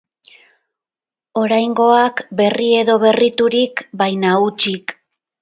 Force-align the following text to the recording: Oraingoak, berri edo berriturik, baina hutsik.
Oraingoak, 1.41 2.23
berri 2.41 2.71
edo 2.79 2.97
berriturik, 3.05 3.85
baina 4.03 4.35
hutsik. 4.47 4.99